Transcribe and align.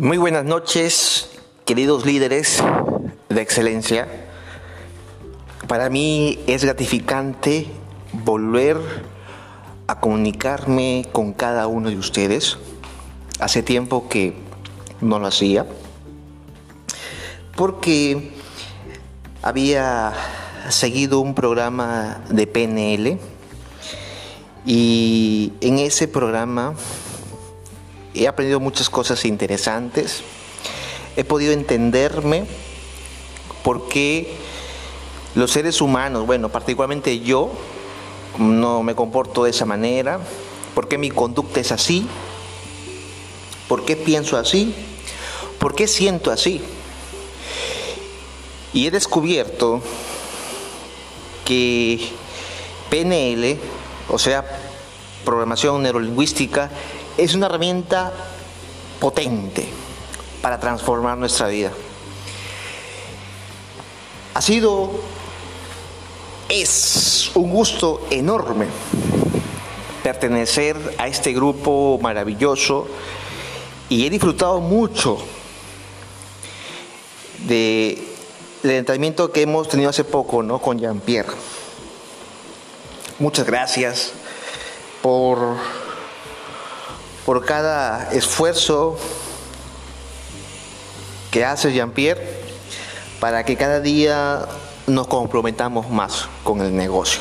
Muy 0.00 0.16
buenas 0.16 0.46
noches, 0.46 1.28
queridos 1.66 2.06
líderes 2.06 2.62
de 3.28 3.42
excelencia. 3.42 4.08
Para 5.68 5.90
mí 5.90 6.38
es 6.46 6.64
gratificante 6.64 7.66
volver 8.24 8.78
a 9.86 10.00
comunicarme 10.00 11.06
con 11.12 11.34
cada 11.34 11.66
uno 11.66 11.90
de 11.90 11.98
ustedes. 11.98 12.56
Hace 13.40 13.62
tiempo 13.62 14.08
que 14.08 14.32
no 15.02 15.18
lo 15.18 15.26
hacía 15.26 15.66
porque 17.54 18.32
había 19.42 20.14
seguido 20.70 21.20
un 21.20 21.34
programa 21.34 22.22
de 22.30 22.46
PNL 22.46 23.18
y 24.64 25.52
en 25.60 25.78
ese 25.78 26.08
programa 26.08 26.74
he 28.14 28.26
aprendido 28.26 28.60
muchas 28.60 28.90
cosas 28.90 29.24
interesantes, 29.24 30.22
he 31.16 31.24
podido 31.24 31.52
entenderme 31.52 32.46
por 33.62 33.88
qué 33.88 34.34
los 35.34 35.50
seres 35.50 35.80
humanos, 35.80 36.26
bueno, 36.26 36.48
particularmente 36.48 37.20
yo, 37.20 37.50
no 38.38 38.82
me 38.82 38.94
comporto 38.94 39.44
de 39.44 39.50
esa 39.50 39.64
manera, 39.64 40.20
por 40.74 40.88
qué 40.88 40.98
mi 40.98 41.10
conducta 41.10 41.60
es 41.60 41.72
así, 41.72 42.06
por 43.68 43.84
qué 43.84 43.96
pienso 43.96 44.36
así, 44.36 44.74
por 45.58 45.74
qué 45.74 45.86
siento 45.86 46.30
así. 46.30 46.60
Y 48.72 48.86
he 48.86 48.90
descubierto 48.90 49.82
que 51.44 52.08
PNL, 52.88 53.58
o 54.08 54.18
sea, 54.18 54.44
programación 55.24 55.82
neurolingüística, 55.82 56.70
es 57.16 57.34
una 57.34 57.46
herramienta 57.46 58.12
potente 58.98 59.68
para 60.42 60.58
transformar 60.58 61.18
nuestra 61.18 61.48
vida. 61.48 61.72
Ha 64.34 64.40
sido, 64.42 64.90
es 66.48 67.30
un 67.34 67.50
gusto 67.50 68.06
enorme 68.10 68.66
pertenecer 70.02 70.76
a 70.98 71.08
este 71.08 71.32
grupo 71.32 71.98
maravilloso 72.00 72.86
y 73.88 74.06
he 74.06 74.10
disfrutado 74.10 74.60
mucho 74.60 75.18
de 77.46 78.06
el 78.62 78.70
entrenamiento 78.70 79.32
que 79.32 79.42
hemos 79.42 79.68
tenido 79.68 79.90
hace 79.90 80.04
poco, 80.04 80.42
¿no? 80.42 80.58
Con 80.58 80.78
Jean-Pierre. 80.78 81.32
Muchas 83.18 83.46
gracias 83.46 84.12
por 85.02 85.56
por 87.30 87.44
cada 87.44 88.10
esfuerzo 88.10 88.98
que 91.30 91.44
hace 91.44 91.72
Jean-Pierre 91.72 92.20
para 93.20 93.44
que 93.44 93.54
cada 93.54 93.78
día 93.78 94.48
nos 94.88 95.06
comprometamos 95.06 95.88
más 95.90 96.28
con 96.42 96.60
el 96.60 96.74
negocio. 96.74 97.20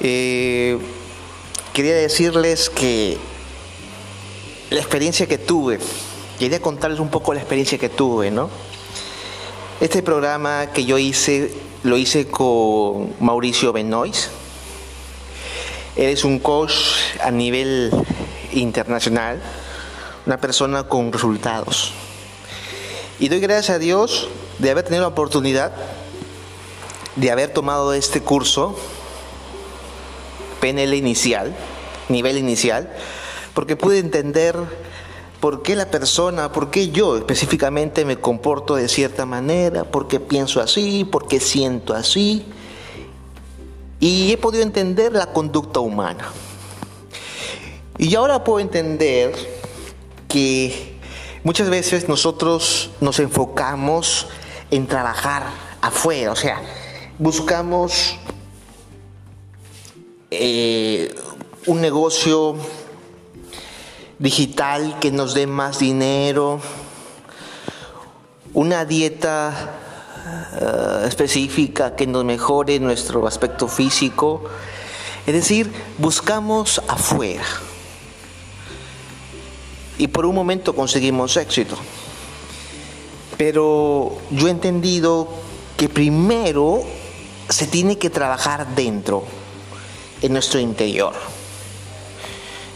Eh, 0.00 0.78
quería 1.72 1.96
decirles 1.96 2.70
que 2.70 3.18
la 4.70 4.78
experiencia 4.78 5.26
que 5.26 5.38
tuve, 5.38 5.80
quería 6.38 6.62
contarles 6.62 7.00
un 7.00 7.08
poco 7.08 7.34
la 7.34 7.40
experiencia 7.40 7.78
que 7.78 7.88
tuve, 7.88 8.30
¿no? 8.30 8.48
Este 9.80 10.04
programa 10.04 10.68
que 10.72 10.84
yo 10.84 10.98
hice, 10.98 11.52
lo 11.82 11.98
hice 11.98 12.28
con 12.28 13.12
Mauricio 13.18 13.72
Benoist, 13.72 14.37
Eres 15.98 16.22
un 16.22 16.38
coach 16.38 16.74
a 17.24 17.32
nivel 17.32 17.90
internacional, 18.52 19.42
una 20.26 20.36
persona 20.36 20.84
con 20.84 21.12
resultados. 21.12 21.92
Y 23.18 23.28
doy 23.28 23.40
gracias 23.40 23.70
a 23.70 23.78
Dios 23.80 24.28
de 24.60 24.70
haber 24.70 24.84
tenido 24.84 25.02
la 25.02 25.08
oportunidad 25.08 25.72
de 27.16 27.32
haber 27.32 27.52
tomado 27.52 27.94
este 27.94 28.20
curso, 28.20 28.78
PNL 30.60 30.94
inicial, 30.94 31.52
nivel 32.08 32.38
inicial, 32.38 32.92
porque 33.52 33.74
pude 33.74 33.98
entender 33.98 34.54
por 35.40 35.62
qué 35.62 35.74
la 35.74 35.90
persona, 35.90 36.52
por 36.52 36.70
qué 36.70 36.90
yo 36.90 37.16
específicamente 37.16 38.04
me 38.04 38.18
comporto 38.18 38.76
de 38.76 38.86
cierta 38.88 39.26
manera, 39.26 39.82
por 39.82 40.06
qué 40.06 40.20
pienso 40.20 40.60
así, 40.60 41.04
por 41.04 41.26
qué 41.26 41.40
siento 41.40 41.92
así 41.92 42.46
y 44.00 44.32
he 44.32 44.36
podido 44.36 44.62
entender 44.62 45.12
la 45.12 45.26
conducta 45.32 45.80
humana. 45.80 46.32
Y 47.96 48.14
ahora 48.14 48.44
puedo 48.44 48.60
entender 48.60 49.34
que 50.28 50.98
muchas 51.42 51.68
veces 51.68 52.08
nosotros 52.08 52.90
nos 53.00 53.18
enfocamos 53.18 54.28
en 54.70 54.86
trabajar 54.86 55.44
afuera, 55.80 56.32
o 56.32 56.36
sea, 56.36 56.60
buscamos 57.18 58.16
eh, 60.30 61.14
un 61.66 61.80
negocio 61.80 62.56
digital 64.18 64.98
que 65.00 65.10
nos 65.10 65.34
dé 65.34 65.46
más 65.46 65.78
dinero, 65.78 66.60
una 68.52 68.84
dieta 68.84 69.87
eh, 70.60 71.04
específica 71.06 71.94
que 71.94 72.06
nos 72.06 72.24
mejore 72.24 72.78
nuestro 72.80 73.26
aspecto 73.26 73.68
físico. 73.68 74.44
Es 75.26 75.34
decir, 75.34 75.70
buscamos 75.98 76.80
afuera. 76.88 77.44
Y 79.98 80.08
por 80.08 80.26
un 80.26 80.34
momento 80.34 80.74
conseguimos 80.74 81.36
éxito. 81.36 81.76
Pero 83.36 84.18
yo 84.30 84.48
he 84.48 84.50
entendido 84.50 85.28
que 85.76 85.88
primero 85.88 86.82
se 87.48 87.66
tiene 87.66 87.98
que 87.98 88.10
trabajar 88.10 88.74
dentro, 88.74 89.24
en 90.22 90.32
nuestro 90.32 90.60
interior. 90.60 91.14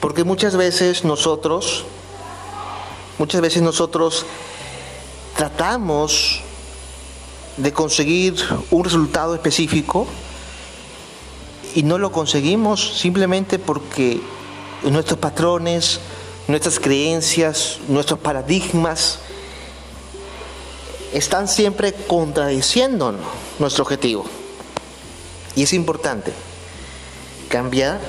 Porque 0.00 0.24
muchas 0.24 0.56
veces 0.56 1.04
nosotros, 1.04 1.84
muchas 3.18 3.40
veces 3.40 3.62
nosotros 3.62 4.24
tratamos 5.36 6.42
de 7.56 7.72
conseguir 7.72 8.34
un 8.70 8.84
resultado 8.84 9.34
específico 9.34 10.06
y 11.74 11.82
no 11.82 11.98
lo 11.98 12.10
conseguimos 12.12 12.98
simplemente 12.98 13.58
porque 13.58 14.20
nuestros 14.82 15.18
patrones, 15.18 16.00
nuestras 16.48 16.80
creencias, 16.80 17.78
nuestros 17.88 18.18
paradigmas 18.18 19.20
están 21.12 21.48
siempre 21.48 21.92
contradiciendo 21.92 23.14
nuestro 23.58 23.84
objetivo. 23.84 24.24
Y 25.56 25.64
es 25.64 25.72
importante 25.72 26.32
cambiar 27.48 28.00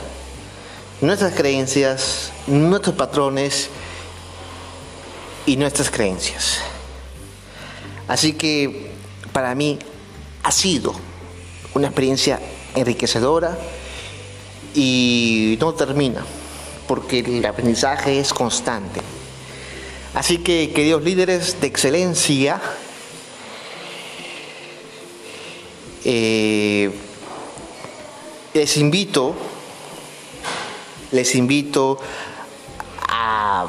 nuestras 1.01 1.33
creencias, 1.33 2.31
nuestros 2.47 2.95
patrones 2.95 3.69
y 5.45 5.57
nuestras 5.57 5.89
creencias. 5.89 6.59
Así 8.07 8.33
que 8.33 8.90
para 9.33 9.55
mí 9.55 9.79
ha 10.43 10.51
sido 10.51 10.93
una 11.73 11.87
experiencia 11.87 12.39
enriquecedora 12.75 13.57
y 14.73 15.57
no 15.59 15.73
termina, 15.73 16.25
porque 16.87 17.19
el 17.19 17.45
aprendizaje 17.45 18.19
es 18.19 18.33
constante. 18.33 19.01
Así 20.13 20.39
que, 20.39 20.71
queridos 20.73 21.03
líderes 21.03 21.61
de 21.61 21.67
excelencia, 21.67 22.61
eh, 26.03 26.91
les 28.53 28.77
invito, 28.77 29.33
les 31.11 31.35
invito 31.35 31.97
a, 33.07 33.67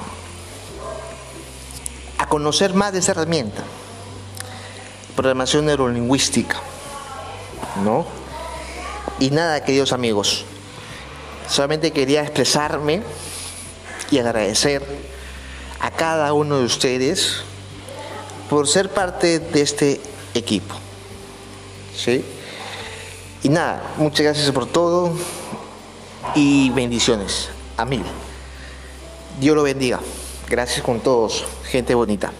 a 2.19 2.29
conocer 2.29 2.75
más 2.75 2.93
de 2.93 2.99
esa 2.99 3.12
herramienta 3.12 3.62
programación 5.17 5.67
neurolingüística, 5.67 6.56
¿no? 7.85 8.06
Y 9.19 9.31
nada, 9.31 9.64
queridos 9.64 9.93
amigos, 9.93 10.44
solamente 11.49 11.93
quería 11.93 12.23
expresarme 12.23 13.03
y 14.11 14.19
agradecer 14.19 14.85
a 15.81 15.91
cada 15.91 16.32
uno 16.32 16.59
de 16.59 16.64
ustedes 16.64 17.43
por 18.49 18.69
ser 18.69 18.91
parte 18.91 19.38
de 19.38 19.62
este 19.62 20.00
equipo. 20.35 20.75
¿Sí? 21.97 22.25
Y 23.43 23.49
nada, 23.49 23.82
muchas 23.97 24.25
gracias 24.25 24.50
por 24.50 24.67
todo 24.67 25.12
y 26.35 26.70
bendiciones. 26.70 27.49
A 27.76 27.85
mí. 27.85 28.03
Dios 29.41 29.56
lo 29.56 29.62
bendiga. 29.62 30.00
Gracias 30.49 30.82
con 30.82 31.00
todos, 31.00 31.44
gente 31.64 31.94
bonita. 31.94 32.32